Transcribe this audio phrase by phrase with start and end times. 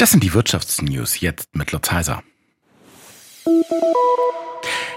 [0.00, 2.22] Das sind die Wirtschaftsnews jetzt mit Lutz Heiser.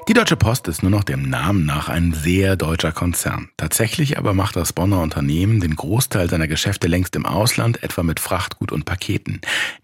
[0.07, 3.49] Die Deutsche Post ist nur noch dem Namen nach ein sehr deutscher Konzern.
[3.57, 8.21] Tatsächlich aber macht das Bonner Unternehmen den Großteil seiner Geschäfte längst im Ausland, etwa mit
[8.21, 9.41] Frachtgut und Paketen.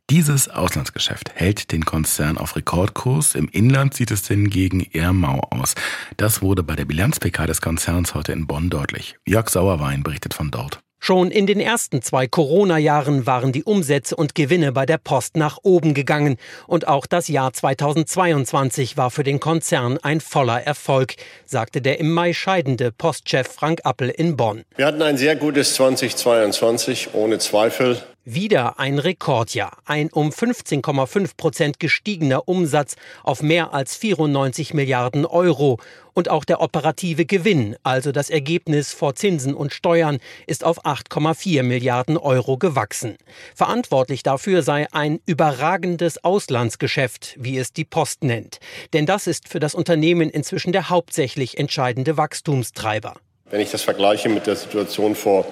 [0.10, 3.36] Dieses Auslandsgeschäft hält den Konzern auf Rekordkurs.
[3.36, 5.76] Im Inland sieht es hingegen eher mau aus.
[6.16, 9.18] Das wurde bei der Bilanz-PK des Konzerns heute in Bonn deutlich.
[9.26, 10.80] Jörg Sauerwein berichtet von dort.
[11.00, 15.58] Schon in den ersten zwei Corona-Jahren waren die Umsätze und Gewinne bei der Post nach
[15.64, 16.38] oben gegangen.
[16.68, 22.12] Und auch das Jahr 2022 war für den Konzern ein voller Erfolg, sagte der im
[22.12, 24.64] Mai scheidende Postchef Frank Appel in Bonn.
[24.76, 28.02] Wir hatten ein sehr gutes 2022, ohne Zweifel.
[28.32, 29.80] Wieder ein Rekordjahr.
[29.86, 35.80] Ein um 15,5 Prozent gestiegener Umsatz auf mehr als 94 Milliarden Euro.
[36.14, 41.64] Und auch der operative Gewinn, also das Ergebnis vor Zinsen und Steuern, ist auf 8,4
[41.64, 43.18] Milliarden Euro gewachsen.
[43.56, 48.60] Verantwortlich dafür sei ein überragendes Auslandsgeschäft, wie es die Post nennt.
[48.94, 53.16] Denn das ist für das Unternehmen inzwischen der hauptsächlich entscheidende Wachstumstreiber.
[53.50, 55.48] Wenn ich das vergleiche mit der Situation vor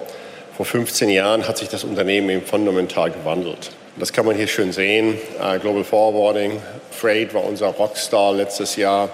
[0.58, 3.70] vor 15 Jahren hat sich das Unternehmen eben fundamental gewandelt.
[3.96, 5.16] Das kann man hier schön sehen.
[5.40, 9.08] Uh, Global Forwarding, Freight war unser Rockstar letztes Jahr,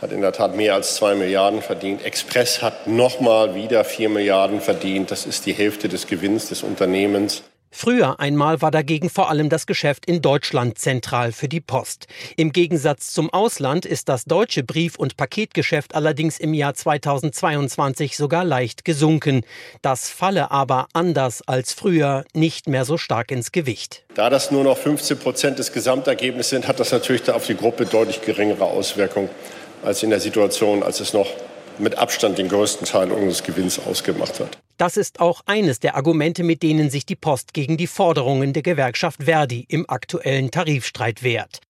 [0.00, 2.04] hat in der Tat mehr als zwei Milliarden verdient.
[2.04, 5.10] Express hat nochmal wieder vier Milliarden verdient.
[5.10, 7.42] Das ist die Hälfte des Gewinns des Unternehmens.
[7.70, 12.06] Früher einmal war dagegen vor allem das Geschäft in Deutschland zentral für die Post.
[12.36, 18.44] Im Gegensatz zum Ausland ist das deutsche Brief- und Paketgeschäft allerdings im Jahr 2022 sogar
[18.44, 19.42] leicht gesunken.
[19.82, 24.04] Das falle aber anders als früher nicht mehr so stark ins Gewicht.
[24.14, 27.86] Da das nur noch 15 Prozent des Gesamtergebnisses sind, hat das natürlich auf die Gruppe
[27.86, 29.28] deutlich geringere Auswirkungen
[29.82, 31.28] als in der Situation, als es noch
[31.80, 34.58] mit Abstand den größten Teil unseres Gewinns ausgemacht hat.
[34.76, 38.62] Das ist auch eines der Argumente, mit denen sich die Post gegen die Forderungen der
[38.62, 41.60] Gewerkschaft Verdi im aktuellen Tarifstreit wehrt.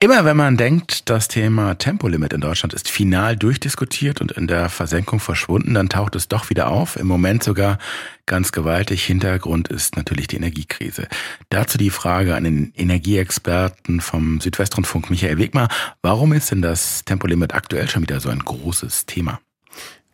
[0.00, 4.68] Immer wenn man denkt, das Thema Tempolimit in Deutschland ist final durchdiskutiert und in der
[4.68, 6.94] Versenkung verschwunden, dann taucht es doch wieder auf.
[6.94, 7.78] Im Moment sogar
[8.24, 9.02] ganz gewaltig.
[9.04, 11.08] Hintergrund ist natürlich die Energiekrise.
[11.48, 15.68] Dazu die Frage an den Energieexperten vom Südwestrundfunk Michael Wegmar.
[16.00, 19.40] Warum ist denn das Tempolimit aktuell schon wieder so ein großes Thema?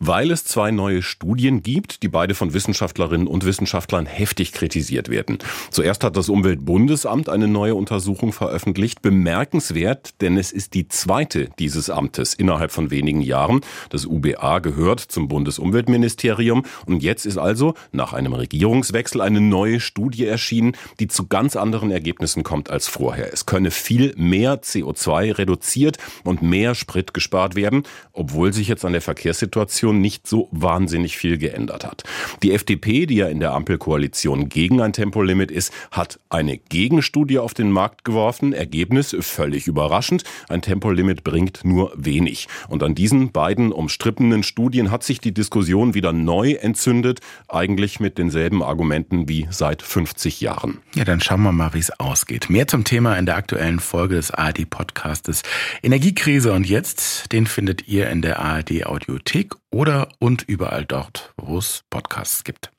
[0.07, 5.39] Weil es zwei neue Studien gibt, die beide von Wissenschaftlerinnen und Wissenschaftlern heftig kritisiert werden.
[5.71, 9.01] Zuerst hat das Umweltbundesamt eine neue Untersuchung veröffentlicht.
[9.01, 13.63] Bemerkenswert, denn es ist die zweite dieses Amtes innerhalb von wenigen Jahren.
[13.91, 20.27] Das UBA gehört zum Bundesumweltministerium und jetzt ist also nach einem Regierungswechsel eine neue Studie
[20.27, 23.33] erschienen, die zu ganz anderen Ergebnissen kommt als vorher.
[23.33, 28.93] Es könne viel mehr CO2 reduziert und mehr Sprit gespart werden, obwohl sich jetzt an
[28.93, 32.05] der Verkehrssituation Situation nicht so wahnsinnig viel geändert hat.
[32.43, 37.55] Die FDP, die ja in der Ampelkoalition gegen ein Tempolimit ist, hat eine Gegenstudie auf
[37.55, 38.53] den Markt geworfen.
[38.53, 40.25] Ergebnis völlig überraschend.
[40.49, 42.49] Ein Tempolimit bringt nur wenig.
[42.69, 48.19] Und an diesen beiden umstrittenen Studien hat sich die Diskussion wieder neu entzündet, eigentlich mit
[48.19, 50.79] denselben Argumenten wie seit 50 Jahren.
[50.95, 52.51] Ja, dann schauen wir mal, wie es ausgeht.
[52.51, 55.43] Mehr zum Thema in der aktuellen Folge des ARD-Podcastes
[55.83, 61.83] Energiekrise und jetzt, den findet ihr in der ARD-Audiothek oder und überall dort, wo es
[62.25, 62.71] Podcasts gibt.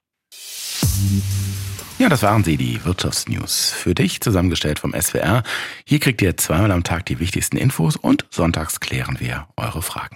[1.97, 3.71] Ja, das waren sie, die Wirtschaftsnews.
[3.71, 5.43] Für dich zusammengestellt vom SWR.
[5.85, 10.09] Hier kriegt ihr zweimal am Tag die wichtigsten Infos und sonntags klären wir eure Fragen.